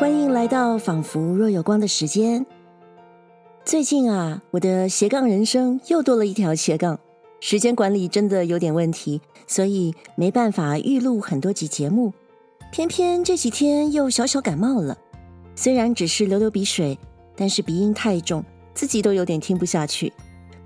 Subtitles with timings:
[0.00, 2.46] 欢迎来到仿佛若有光的时间。
[3.66, 6.98] 最近啊，我的斜杠人生又多了一条斜杠，
[7.38, 12.14] 时间管理真的有点问题，所以没办法预录很多集节目。
[12.72, 14.96] 偏偏这几天又小小感冒了，
[15.54, 16.98] 虽然只是流流鼻水，
[17.36, 18.42] 但是鼻音太重，
[18.72, 20.10] 自己都有点听不下去。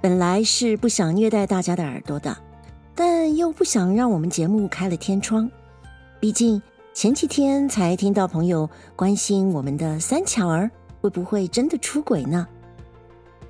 [0.01, 2.37] 本来是不想虐待大家的耳朵的，
[2.95, 5.51] 但又不想让我们节目开了天窗，
[6.21, 6.62] 毕竟。
[6.95, 10.71] 前几天才听到朋友关心我们的三巧儿
[11.01, 12.46] 会不会真的出轨呢？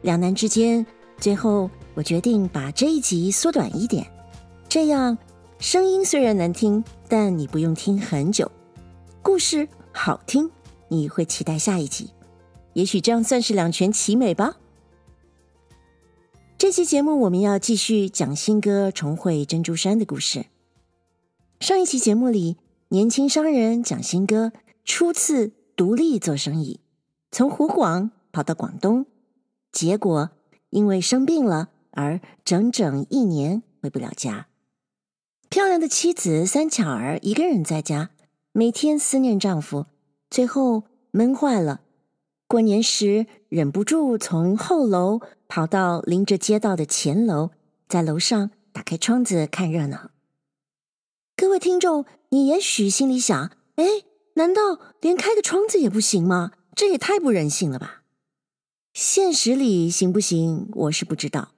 [0.01, 0.85] 两难之间，
[1.19, 4.07] 最后我决定把这一集缩短一点，
[4.67, 5.17] 这样
[5.59, 8.51] 声音虽然难听，但你不用听很久，
[9.23, 10.51] 故事好听，
[10.89, 12.11] 你会期待下一集，
[12.73, 14.57] 也许这样算是两全其美吧。
[16.57, 20.47] 这期节目我们要继续讲新歌重回珍珠山的故事。
[21.61, 22.57] 上一期节目里。
[22.89, 24.53] 年轻商人蒋新歌
[24.85, 26.81] 初次独立做生意，
[27.31, 29.07] 从湖广跑到广东，
[29.73, 30.31] 结果
[30.71, 34.49] 因为生病了而整整一年回不了家。
[35.49, 38.11] 漂亮的妻子三巧儿一个人在家，
[38.53, 39.87] 每天思念丈夫，
[40.31, 41.81] 最后闷坏了。
[42.47, 47.51] 过年时忍不住从后楼跑到临着街道的前楼，
[47.89, 50.11] 在楼上打开窗子看热闹。
[51.37, 53.85] 各位听众，你也许心里想：哎，
[54.35, 56.53] 难道连开个窗子也不行吗？
[56.77, 58.05] 这也太不人性了吧！
[58.93, 61.51] 现实里行不行，我是不知道。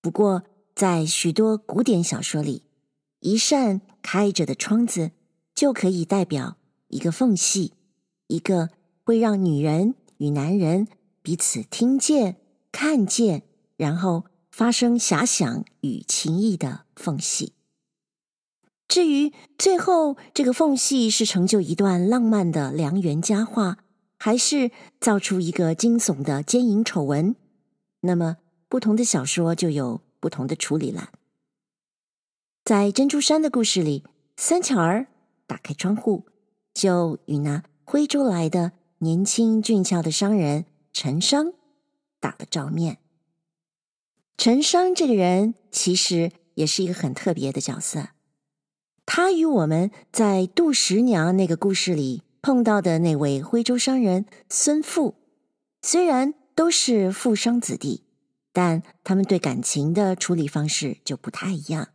[0.00, 0.42] 不过，
[0.74, 2.64] 在许多古典小说里，
[3.20, 5.12] 一扇开着的窗子
[5.54, 6.56] 就可以代表
[6.88, 7.74] 一个缝隙，
[8.26, 8.70] 一个
[9.04, 10.88] 会让女人与男人
[11.22, 12.40] 彼此听见、
[12.72, 13.44] 看见，
[13.76, 17.52] 然后发生遐想与情谊的缝隙。
[18.88, 23.76] 至于最后这个缝隙是成就一段浪漫的良缘佳话，
[24.18, 27.36] 还是造出一个惊悚的奸淫丑闻，
[28.00, 31.10] 那么不同的小说就有不同的处理了。
[32.64, 34.04] 在珍珠山的故事里，
[34.36, 35.06] 三巧儿
[35.46, 36.24] 打开窗户，
[36.72, 41.52] 就与那徽州来的年轻俊俏的商人陈商
[42.18, 42.98] 打了照面。
[44.38, 48.08] 陈商这个人其实也是一个很特别的角色。
[49.10, 55.14] 他与我们在杜十娘那个故事里碰到的那位徽州商人孙富，
[55.80, 58.04] 虽然都是富商子弟，
[58.52, 61.88] 但他们对感情的处理方式就不太一样。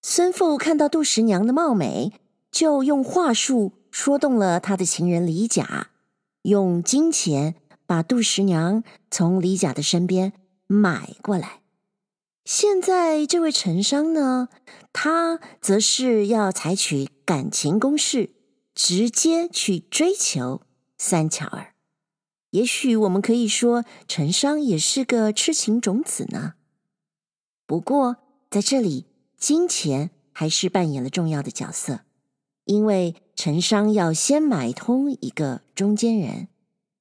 [0.00, 2.12] 孙富看到杜十娘的貌美，
[2.52, 5.88] 就用话术说动了他的情人李甲，
[6.42, 10.32] 用金钱把杜十娘从李甲的身边
[10.68, 11.62] 买过来。
[12.46, 14.48] 现在这位陈商呢，
[14.92, 18.30] 他则是要采取感情攻势，
[18.72, 20.62] 直接去追求
[20.96, 21.74] 三巧儿。
[22.50, 26.54] 也许我们可以说，陈商也是个痴情种子呢。
[27.66, 28.18] 不过
[28.48, 32.02] 在这里，金钱还是扮演了重要的角色，
[32.66, 36.46] 因为陈商要先买通一个中间人，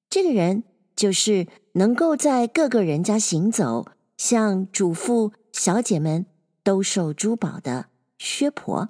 [0.10, 0.64] 这个人
[0.96, 3.86] 就是能够在各个人家行走。
[4.18, 6.26] 向主妇、小姐们
[6.64, 7.88] 兜售珠宝的
[8.18, 8.90] 薛婆，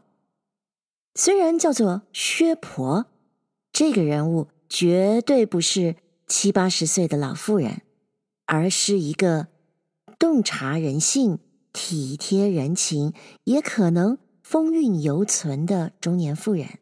[1.14, 3.08] 虽然叫做薛婆，
[3.72, 5.96] 这个人物绝对不是
[6.28, 7.82] 七八十岁的老妇人，
[8.46, 9.48] 而是一个
[10.20, 11.40] 洞察人性、
[11.74, 13.14] 体贴人情，
[13.46, 16.80] 也可能风韵犹存的中年妇人。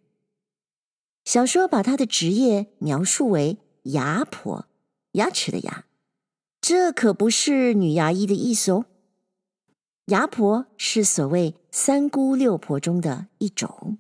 [1.25, 4.67] 小说把她的职业描述为牙婆，
[5.13, 5.85] 牙齿的牙。
[6.63, 8.85] 这可不是女牙医的意思哦。
[10.05, 13.97] 牙婆是所谓三姑六婆中的一种。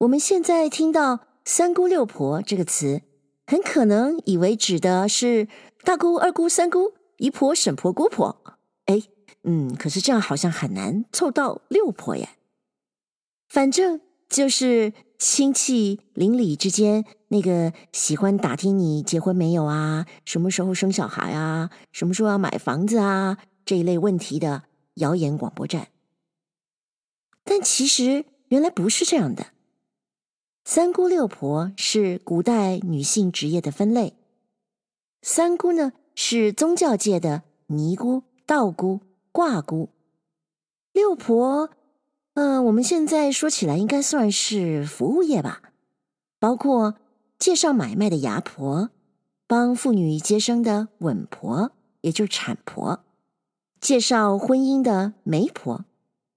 [0.00, 3.00] 我们现在听到“三姑六婆”这个词，
[3.46, 5.48] 很可能以为指的是
[5.84, 8.58] 大姑、二姑、三姑、姨婆、婶婆、姑婆。
[8.84, 9.00] 哎，
[9.44, 12.28] 嗯，可是这样好像很难凑到六婆耶。
[13.48, 14.92] 反正就是。
[15.24, 24.64] 亲戚邻里之间，那个喜欢打听你结婚没有啊，什么时候生小孩啊，什么时候要买房子啊，这一类问题的
[24.94, 25.86] 谣言广播站。
[27.44, 29.52] 但其实原来不是这样的。
[30.64, 34.14] 三姑六婆是古代女性职业的分类。
[35.22, 38.98] 三姑呢，是宗教界的尼姑、道姑、
[39.30, 39.90] 卦姑。
[40.92, 41.70] 六婆。
[42.34, 45.60] 呃，我们现在说起来应该算是服务业吧，
[46.38, 46.94] 包括
[47.38, 48.88] 介绍买卖的牙婆，
[49.46, 53.04] 帮妇女接生的稳婆，也就是产婆，
[53.80, 55.84] 介绍婚姻的媒婆，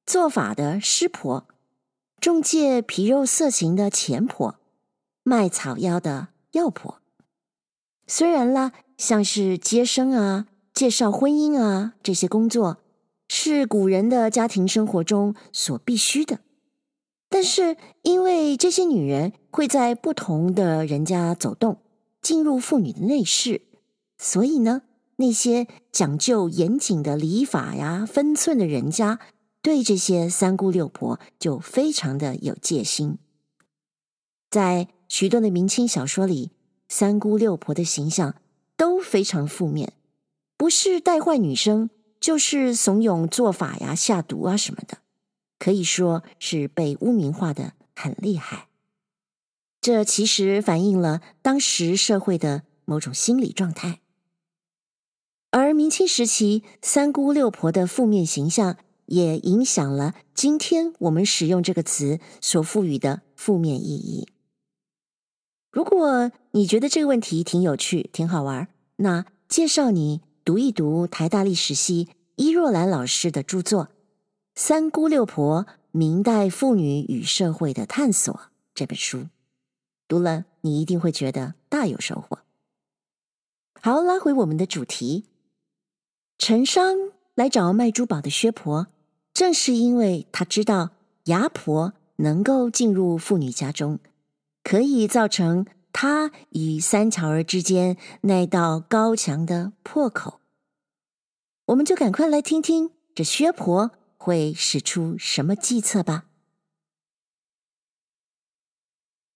[0.06, 1.48] 做法的师婆，
[2.20, 4.56] 中介皮肉色情的钱婆，
[5.24, 7.00] 卖草药的药婆。
[8.06, 12.78] 虽然啦，像是接生啊、介绍婚姻啊这些工作，
[13.28, 16.40] 是古人的家庭生活中所必须的，
[17.30, 21.80] 但是因为这些女人会在不同的人家走动，
[22.22, 23.62] 进入妇女的内室，
[24.18, 24.84] 所以呢，
[25.18, 29.20] 那些讲究严谨的礼法呀、分寸的人家，
[29.62, 33.18] 对这些三姑六婆就非常的有戒心。
[34.52, 36.52] 在许多的明清小说里，
[36.88, 38.36] 三姑六婆的形象
[38.78, 39.94] 都非常负面，
[40.56, 41.90] 不是带坏女生，
[42.26, 44.98] 就是怂恿做法呀、下毒啊什么的，
[45.60, 48.68] 可以说是被污名化的很厉害。
[49.80, 54.00] 这其实反映了当时社会的某种心理状态。
[55.52, 64.28] 而明清时期三姑六婆的负面形象，也影响了今天我们使用这个词所赋予的负面意义。
[65.72, 73.86] 如果你觉得这个问题挺有趣、挺好玩，那介绍你读一读台大历史系伊若兰老师的著作
[74.54, 78.32] 《三姑六婆：明代妇女与社会的探索》
[78.76, 79.30] 这本书，
[80.08, 82.38] 读了你一定会觉得大有收获。
[83.82, 85.26] 好，拉回我们的主题，
[86.38, 86.96] 陈商
[87.34, 88.86] 来找卖珠宝的薛婆，
[89.34, 90.92] 正是因为他知道
[91.24, 93.98] 牙婆能够进入妇女家中。
[94.64, 95.66] 可以造成
[95.98, 100.42] 他与三巧儿之间那道高墙的破口，
[101.68, 106.26] 我们就赶快来听听这薛婆会使出什么计策吧。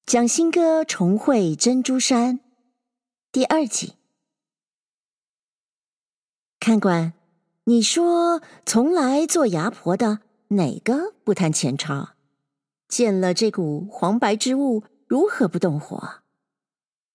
[0.05, 2.41] 蒋新歌重会珍珠山
[3.31, 3.93] 第二集，
[6.59, 7.13] 看官，
[7.63, 10.19] 你说从来做牙婆的
[10.49, 12.09] 哪个不贪钱钞？
[12.89, 14.83] 见了这股黄白之物。
[15.07, 16.21] 如何不动火？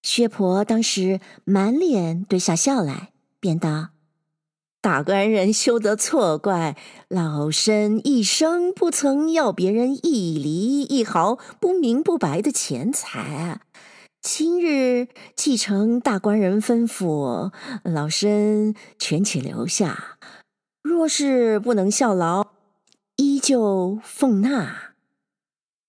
[0.04, 3.88] 薛婆当时满脸堆下笑来，便道
[4.82, 6.76] ：“大官人休得错怪，
[7.08, 13.62] 老身一生不曾要别人一厘一毫不明不白的钱财。
[14.20, 17.50] 今日继承大官人吩咐，
[17.82, 20.18] 老身全且留下。
[20.82, 22.48] 若是不能效劳，
[23.16, 24.92] 依旧奉纳。”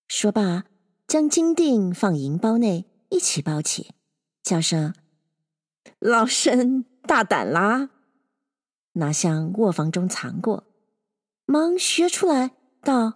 [0.07, 0.63] 说罢。
[1.07, 3.91] 将金锭放银包内，一起包起，
[4.45, 4.93] 叫声
[5.97, 7.89] ：“老身大胆啦！”
[8.93, 10.63] 拿向卧房中藏过，
[11.47, 12.51] 忙学出来
[12.81, 13.13] 道：“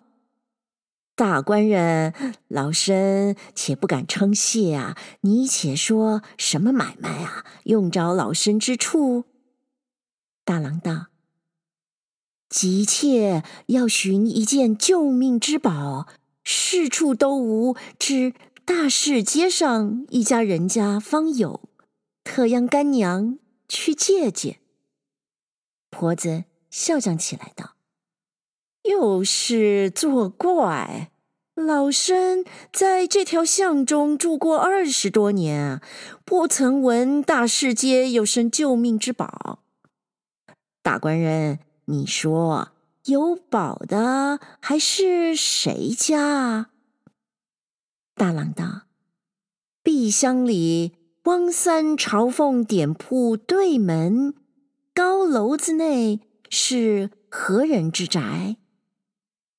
[1.16, 2.16] 大官人，
[2.48, 4.98] 老身且不敢称谢啊！
[5.22, 7.46] 你且说什么买卖啊？
[7.66, 9.26] 用着老身之处？”
[10.44, 11.10] 大郎道
[12.50, 16.08] ：“急切要寻一件救命之宝。”
[16.52, 18.34] 四处都无，知
[18.70, 21.60] 大市街上一家人家方有，
[22.24, 24.60] 特央干娘去借借。
[25.90, 27.74] 婆子笑将起来道
[28.88, 31.10] ：“又是作怪！
[31.56, 35.82] 老身在这条巷中住过二十多年，
[36.24, 39.64] 不曾闻大市街有甚救命之宝。
[40.84, 42.70] 大官人，你说。”
[43.06, 46.70] 有宝的还是谁家？
[48.20, 48.82] 大郎道
[49.82, 50.92] ：“碧乡里
[51.24, 54.34] 汪三朝奉点铺对门
[54.94, 58.58] 高楼子内是何人之宅？”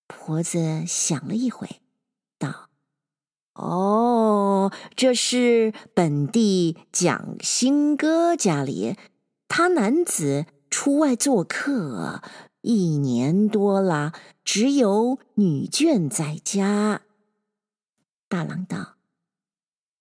[0.06, 1.80] 婆子想了一回，
[2.38, 2.68] 道
[3.56, 8.94] ：“哦，这是本地蒋新歌家里，
[9.48, 12.20] 他男子出外做客。”
[12.60, 14.12] 一年多了，
[14.44, 17.00] 只有女眷在家。
[18.30, 18.94] 大郎道：“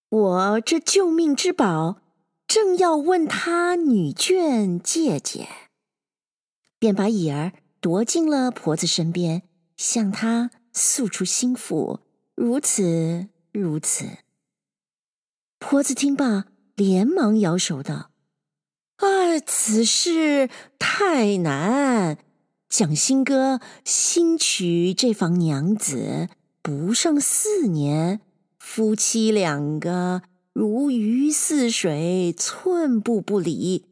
[0.09, 1.99] 我这救命之宝，
[2.45, 5.47] 正要问他女眷借借，
[6.77, 9.41] 便把椅儿夺进了婆子身边，
[9.75, 12.01] 向她诉出心腹，
[12.35, 14.05] 如此如此。”
[15.57, 16.45] 婆子听罢，
[16.75, 18.11] 连忙摇手道
[18.97, 22.19] ：“哎，此事太难。”
[22.69, 26.29] 蒋新歌新娶这房娘子
[26.69, 28.21] 不胜四年，
[28.59, 30.21] 夫妻两个
[30.53, 33.87] 如鱼似水，寸步不离。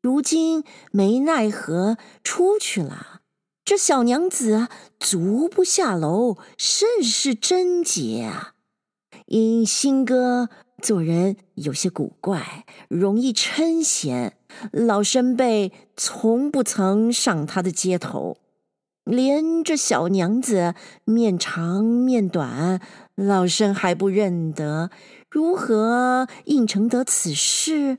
[0.00, 3.22] 如今没奈何出去了，
[3.64, 4.68] 这小娘子
[5.00, 8.54] 足不下楼，甚是贞洁啊！
[9.26, 14.36] 因新歌做人有些古怪，容易嗔嫌。
[14.70, 18.36] 老身辈从不曾上他的街头，
[19.10, 20.74] 连这小娘子
[21.04, 22.80] 面长面短，
[23.14, 24.90] 老身还不认得，
[25.28, 27.98] 如何应承得此事？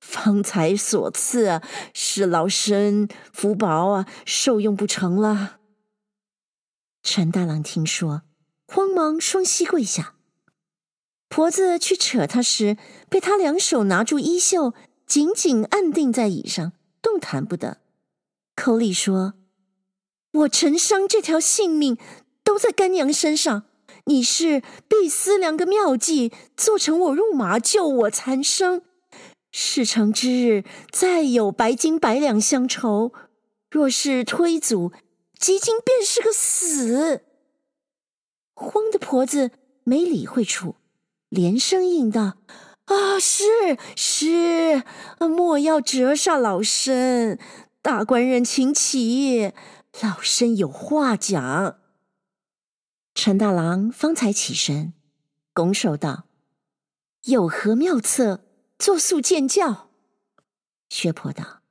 [0.00, 1.60] 方才所赐，
[1.94, 5.58] 是老身福薄啊，受用不成了。
[7.04, 8.22] 陈大郎听说，
[8.66, 10.14] 慌忙双膝跪下。
[11.28, 12.76] 婆子去扯他时，
[13.08, 14.74] 被他两手拿住衣袖，
[15.06, 17.78] 紧紧按定在椅上，动弹不得，
[18.54, 19.34] 口里说
[20.32, 21.98] ：“我陈商这条性命
[22.42, 23.64] 都在干娘身上，
[24.06, 28.82] 你是必思量个妙计，做成我入马，救我残生。”
[29.52, 33.12] 事成之日，再有白金百两相酬；
[33.70, 34.92] 若是推阻，
[35.38, 37.20] 即今便是个死。
[38.54, 39.50] 慌的婆子
[39.84, 40.76] 没理会处，
[41.28, 42.38] 连声应道
[42.86, 43.44] ：“啊，是
[43.94, 44.82] 是，
[45.18, 47.38] 莫要折煞老身。
[47.82, 49.52] 大官人请起，
[50.00, 51.78] 老身有话讲。”
[53.14, 54.94] 陈大郎方才起身，
[55.52, 56.24] 拱手道
[57.24, 58.44] ：“有何妙策？”
[58.78, 59.90] 作速见教。
[60.88, 61.62] 薛婆道：“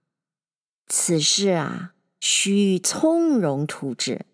[0.88, 4.26] 此事啊，须从容图之。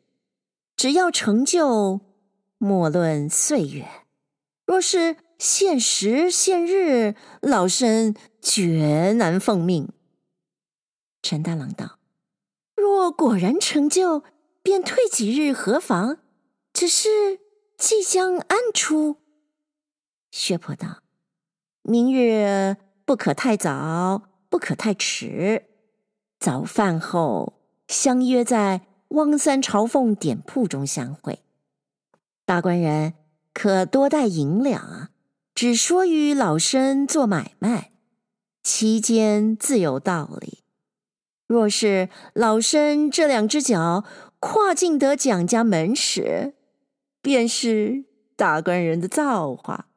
[0.75, 2.01] 只要成就，
[2.59, 3.87] 莫论岁月。
[4.67, 9.91] 若是限时限日，老身绝难奉命。”
[11.23, 11.96] 陈大郎道
[12.77, 14.23] ：“若果然成就，
[14.63, 16.19] 便退几日何妨？
[16.71, 17.41] 只是
[17.77, 19.17] 即将安出？”
[20.31, 21.01] 薛婆道。
[21.81, 25.63] 明日不可太早，不可太迟。
[26.39, 27.53] 早饭后
[27.87, 31.39] 相约在汪三朝凤点铺中相会。
[32.45, 33.13] 大官人
[33.53, 35.09] 可多带银两！
[35.55, 37.93] 只说与老身做买卖，
[38.61, 40.59] 其间自有道理。
[41.47, 44.03] 若是老身这两只脚
[44.39, 46.53] 跨进得蒋家门时，
[47.21, 49.87] 便是大官人的造化。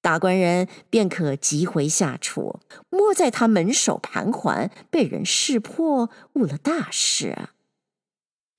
[0.00, 7.50] 大官人便可急回下处，莫在他门首盘桓，被人识破，误了大事！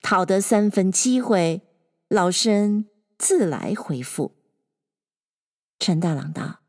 [0.00, 1.62] 讨得三分机会，
[2.08, 2.86] 老身
[3.18, 4.36] 自来回复。
[5.80, 6.60] 陈大郎道：“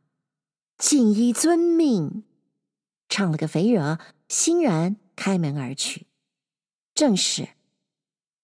[0.80, 2.24] 谨依遵命。”
[3.08, 6.08] 唱了个肥惹，欣然开门而去。
[6.96, 7.50] 正是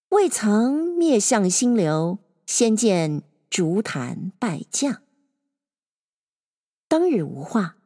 [0.09, 5.03] 未曾灭相心流，先见竹坛败将。
[6.87, 7.77] 当日无话，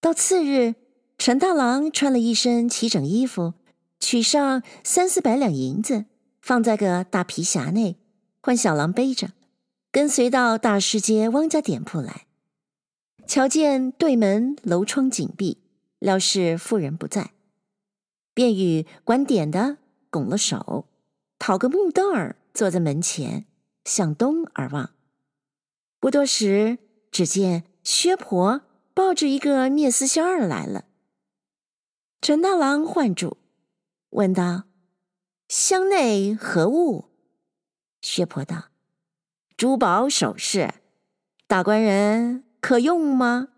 [0.00, 0.74] 到次日，
[1.16, 3.54] 陈大郎穿了一身齐整衣服，
[4.00, 6.06] 取上三四百两银子，
[6.40, 7.96] 放在个大皮匣内，
[8.40, 9.30] 唤小郎背着，
[9.92, 12.26] 跟随到大市街汪家典铺来。
[13.28, 15.58] 瞧见对门楼窗紧闭，
[16.00, 17.32] 料是妇人不在，
[18.36, 19.78] 便与管典的
[20.10, 20.84] 拱了手，
[21.38, 23.46] 讨个木凳儿坐在门前，
[23.86, 24.90] 向东而望。
[25.98, 26.76] 不多时，
[27.10, 27.64] 只见。
[27.82, 28.62] 薛婆
[28.94, 30.86] 抱着一个篾丝仙儿来了，
[32.20, 33.36] 陈大郎唤住，
[34.10, 34.64] 问道
[35.48, 37.04] ：“箱内何物？”
[38.02, 38.70] 薛婆道
[39.56, 40.74] ：“珠宝首饰，
[41.46, 43.50] 大官人可用吗？”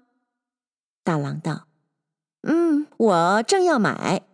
[1.02, 1.68] 大郎道
[2.46, 4.26] ：“嗯，我正要买。”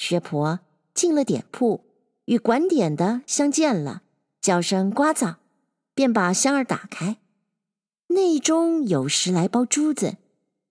[0.00, 0.60] 薛婆
[0.94, 1.84] 进了点铺，
[2.26, 4.02] 与管点的相见了，
[4.40, 5.34] 叫声聒噪，
[5.92, 7.16] 便把箱儿打开。
[8.06, 10.16] 内中有十来包珠子，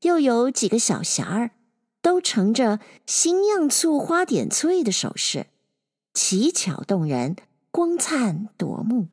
[0.03, 1.51] 又有几个小匣儿，
[2.01, 5.48] 都盛着新酿簇花点翠的首饰，
[6.13, 7.36] 奇巧动人，
[7.69, 9.10] 光灿夺目。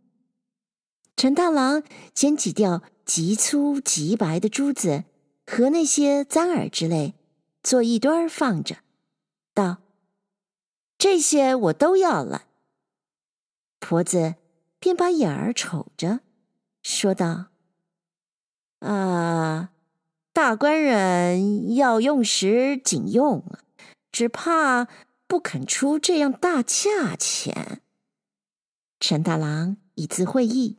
[1.16, 1.82] 陈大郎
[2.14, 5.02] 捡几掉极粗极白的珠子
[5.44, 7.14] 和那些簪耳之类，
[7.64, 8.76] 做一堆儿放着，
[9.52, 9.78] 道
[10.98, 12.46] ：“这些我都要了。”
[13.80, 14.36] 婆子
[14.78, 16.20] 便把眼儿瞅着，
[16.82, 17.46] 说道。
[18.80, 19.70] 啊，
[20.32, 23.44] 大官人要用时谨用，
[24.12, 24.88] 只怕
[25.26, 27.80] 不肯出这样大价钱。
[29.00, 30.78] 陈大郎以自会意，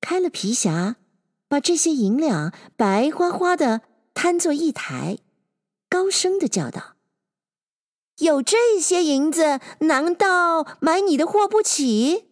[0.00, 0.96] 开了皮匣，
[1.48, 5.18] 把这些银两白花花的摊作一台，
[5.88, 6.96] 高声的叫道
[8.18, 12.26] ：“有这些银子，难道买你的货不起？”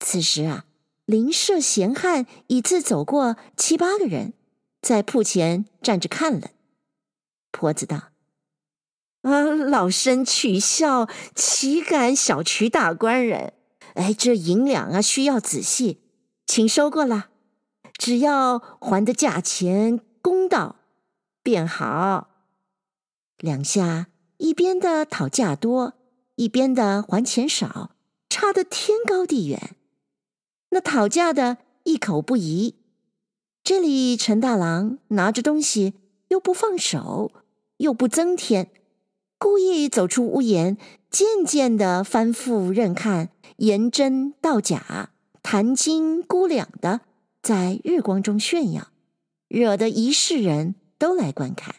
[0.00, 0.64] 此时啊。
[1.06, 4.32] 邻舍闲汉已自走过七八个人，
[4.82, 6.50] 在铺前站着看了。
[7.52, 8.08] 婆子道
[9.22, 13.52] ：“啊，老身取笑，岂敢小觑大官人？
[13.94, 16.00] 哎，这银两啊，需要仔细，
[16.44, 17.28] 请收过了。
[17.96, 20.74] 只要还的价钱公道，
[21.44, 22.30] 便好。
[23.38, 24.08] 两下
[24.38, 25.94] 一边的讨价多，
[26.34, 27.92] 一边的还钱少，
[28.28, 29.76] 差得天高地远。”
[30.70, 32.74] 那讨价的一口不疑。
[33.64, 35.94] 这里陈大郎拿着东西
[36.28, 37.32] 又不放手，
[37.78, 38.70] 又不增添，
[39.38, 40.76] 故意走出屋檐，
[41.10, 45.10] 渐渐的翻覆认看，言真道假，
[45.42, 47.00] 谈斤估两的，
[47.42, 48.88] 在日光中炫耀，
[49.48, 51.76] 惹得一世人都来观看，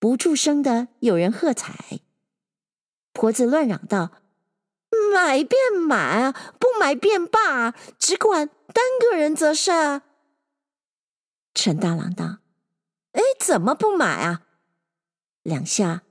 [0.00, 2.00] 不住声的有人喝彩。
[3.12, 4.10] 婆子乱嚷道
[5.14, 10.00] ：“买便买，不买便罢，只管单个人则是。”
[11.52, 12.38] 陈大郎道
[13.12, 14.46] ：“哎，怎么不买啊？”
[15.42, 16.02] 两下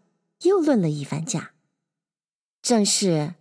[0.43, 1.53] 又论了一番价，
[2.62, 3.36] 正是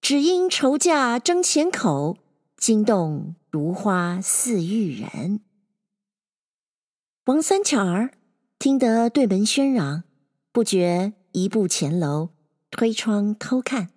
[0.00, 2.16] 只因愁价争钱口，
[2.56, 5.44] 惊动如花似玉人。
[7.24, 8.12] 王三巧儿
[8.58, 10.04] 听得对门喧嚷，
[10.50, 12.30] 不觉移步前楼，
[12.70, 13.90] 推窗偷看，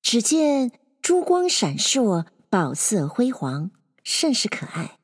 [0.00, 0.72] 只见
[1.02, 3.70] 珠光闪烁，宝色辉煌，
[4.02, 4.98] 甚是可爱。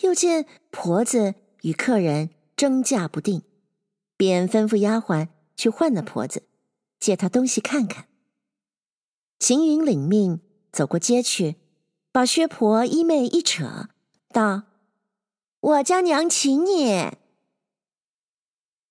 [0.00, 3.42] 又见婆子与客人争价不定，
[4.16, 6.44] 便吩咐丫鬟去唤那婆子，
[6.98, 8.06] 借她东西看看。
[9.38, 10.40] 晴云领命
[10.72, 11.56] 走过街去，
[12.10, 13.88] 把薛婆衣袂一扯，
[14.30, 14.62] 道
[15.60, 17.10] ：“我家娘请你。”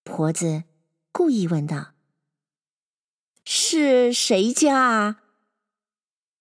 [0.07, 0.63] 婆子
[1.11, 1.91] 故意问道
[3.43, 5.21] ：“是谁家啊？”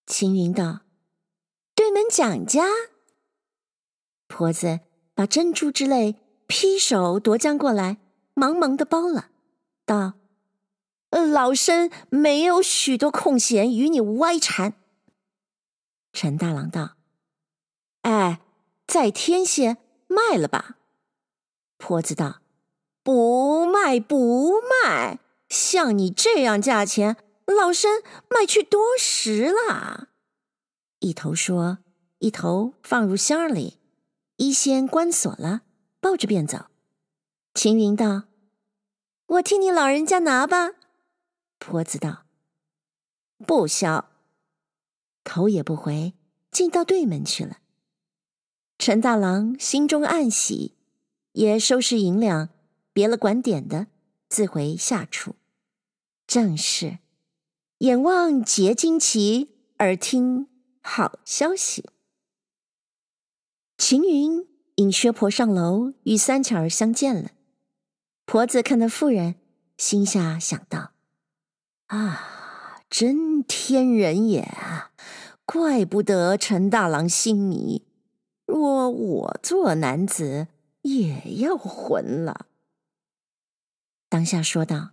[0.06, 0.82] 青云道
[1.74, 2.64] ：“对门蒋家。”
[4.28, 4.80] 婆子
[5.14, 6.14] 把珍珠之类
[6.46, 7.98] 劈手夺将过来，
[8.34, 9.30] 忙忙的包了，
[9.84, 10.14] 道
[11.10, 14.74] ：“老身没有许多空闲与你歪缠。”
[16.14, 16.96] 陈大郎道
[18.02, 18.40] ：“哎，
[18.86, 20.78] 再添些，卖了吧。”
[21.78, 22.40] 婆子道
[23.06, 30.08] ：“不卖，不卖，像你这样价钱，老身卖去多时了。”
[30.98, 31.78] 一头说，
[32.18, 33.78] 一头放入箱里。
[34.38, 35.60] 一先关锁了，
[36.00, 36.66] 抱着便走。
[37.54, 38.24] 晴云道
[39.38, 40.72] ：“我替你老人家拿吧。”
[41.60, 42.24] 婆子道
[43.46, 44.10] ：“不消。”
[45.22, 46.14] 头也不回，
[46.50, 47.58] 进到对门去了。
[48.78, 50.74] 陈大郎心中暗喜，
[51.34, 52.48] 也收拾银两，
[52.96, 53.88] 别了管点的，
[54.26, 55.34] 自回下处。
[56.26, 57.00] 正是
[57.80, 60.48] 眼望结惊奇，耳听
[60.80, 61.90] 好消息。
[63.76, 67.32] 晴云引薛婆上楼，与三巧儿相见了。
[68.24, 69.34] 婆子看到妇人，
[69.76, 70.92] 心下想到
[71.88, 74.92] ：“啊，真天人也啊！
[75.44, 77.82] 怪不得陈大郎心迷。
[78.46, 80.48] 若我做男子，
[80.80, 82.46] 也要魂了。”
[84.08, 84.90] 当下说道：“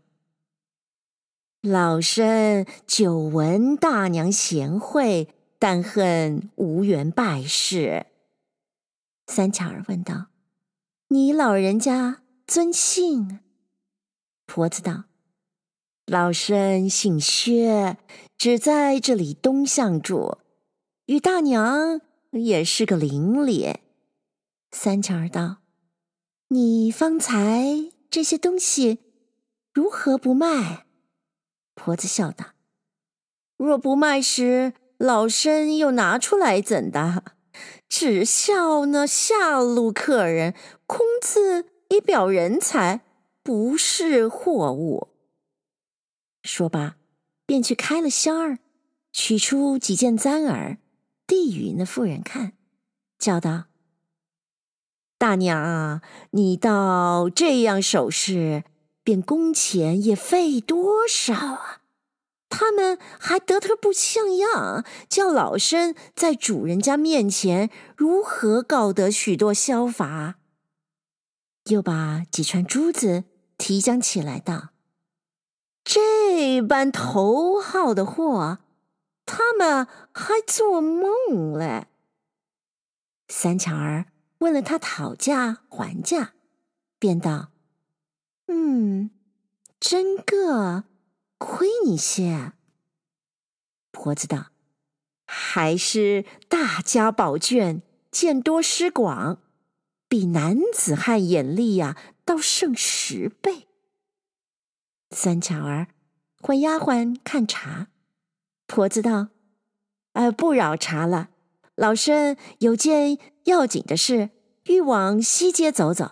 [1.62, 8.08] 老身久闻大娘贤惠，但恨无缘拜视。”
[9.28, 10.28] 三巧儿问道
[11.10, 13.40] ：“你老人家尊姓？”
[14.46, 15.06] 婆子道
[16.06, 17.98] ：“老身姓薛，
[18.38, 20.40] 只在这里东巷住，
[21.06, 23.78] 与大娘也是个邻里。”
[24.72, 25.58] 三巧儿道
[26.50, 29.00] ：“你方才这些东西
[29.74, 30.86] 如何不卖？”
[31.74, 32.54] 婆子笑道
[33.58, 37.24] ：“若不卖时，老身又拿出来怎的？”
[37.90, 40.54] 只笑那下路客人
[40.86, 43.02] 空自以表人才，
[43.42, 45.10] 不是货物。
[46.44, 46.98] 说罢，
[47.48, 48.60] 便去开了箱儿，
[49.12, 50.78] 取出几件簪儿，
[51.26, 52.54] 递与那妇人看，
[53.18, 53.66] 叫道
[55.18, 58.64] ：“大娘，你到这样首饰，
[59.04, 61.80] 便工钱也费多少啊？”
[62.56, 70.36] 他们还得特不像样，叫老身在主人家面前如何告得许多消法？
[71.66, 73.24] 又把几串珠子
[73.58, 74.70] 提将起来，道
[75.84, 78.60] ：“这般头号的货，
[79.26, 81.88] 他们还做梦嘞。”
[83.28, 84.06] 三巧儿
[84.44, 86.34] 问了他讨价还价，
[87.00, 87.52] 便道
[88.48, 89.10] ：“嗯，
[89.80, 90.84] 真个。”
[91.40, 92.54] 亏你些，
[93.92, 94.52] 婆子道
[95.28, 99.42] ：“还是大家宝卷，见多识广，
[100.08, 103.68] 比男子汉眼力呀，倒胜十倍。”
[105.12, 105.88] 三巧儿
[106.40, 107.88] 唤丫鬟看茶，
[108.66, 109.28] 婆子道
[110.14, 111.30] ：“呃，不扰茶了，
[111.76, 114.30] 老身有件要紧的事，
[114.66, 116.12] 欲往西街走走，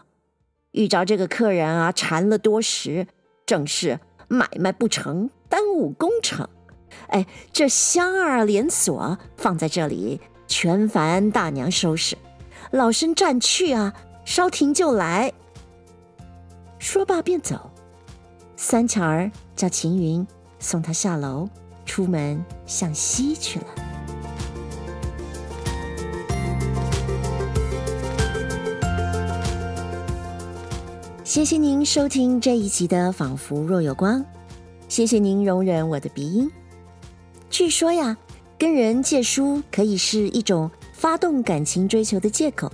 [0.72, 3.08] 遇着这个客人啊，缠了多时，
[3.46, 4.00] 正是。”
[4.32, 6.48] 买卖不成，耽误工程。
[7.08, 12.18] 哎，这箱儿连锁放在这里，全烦大娘收拾。
[12.72, 15.34] 老身暂去啊，稍停就来。
[16.80, 17.70] 说罢便走。
[18.56, 20.26] 三巧儿叫秦云
[20.60, 21.50] 送她下楼，
[21.86, 23.66] 出门向西去了。
[31.32, 34.20] 谢谢您收听这一集的《仿佛若有光》，
[34.90, 36.52] 谢谢您容忍我的鼻音。
[37.50, 38.18] 据说呀，
[38.60, 42.70] 跟人借书可以是一种发动感情追求的借口，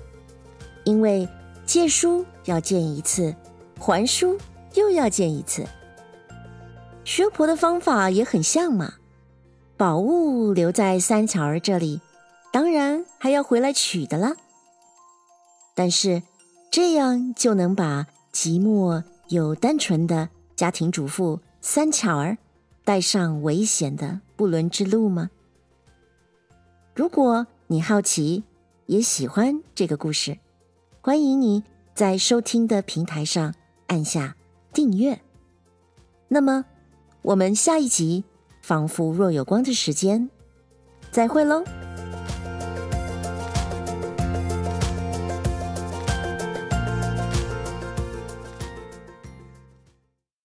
[0.85, 1.29] 因为
[1.67, 3.31] 借书要见一次，
[3.77, 4.35] 还书
[4.73, 5.63] 又要见一次。
[7.03, 8.95] 学婆的方法也很像嘛，
[9.77, 12.01] 宝物留在三巧儿这里，
[12.51, 14.35] 当然还要回来取的啦。
[15.75, 16.23] 但是
[16.71, 18.07] 这样就能把。
[18.38, 22.38] 寂寞又单纯的家庭主妇三巧儿，
[22.84, 25.32] 带上危险的不伦之路吗？
[26.93, 28.43] 如果你好奇，
[28.86, 30.38] 也喜欢这个故事，
[31.02, 31.63] 欢迎你
[31.95, 33.56] 在收听的平台上
[33.88, 34.36] 按下
[34.71, 35.19] 订阅。
[36.28, 36.63] 那么，
[37.23, 38.23] 我们下一集
[38.62, 40.30] 《仿佛若有光》的时间，
[41.10, 41.63] 再会喽。